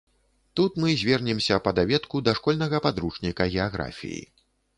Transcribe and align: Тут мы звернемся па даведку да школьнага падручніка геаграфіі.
Тут 0.59 0.77
мы 0.83 0.93
звернемся 1.01 1.59
па 1.67 1.73
даведку 1.81 2.23
да 2.29 2.33
школьнага 2.41 2.81
падручніка 2.87 3.49
геаграфіі. 3.55 4.21